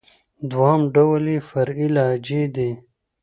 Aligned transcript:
دوهم 0.49 0.81
ډول 0.95 1.23
ئې 1.33 1.37
فرعي 1.49 1.87
لهجې 1.95 2.41
دئ. 2.55 2.71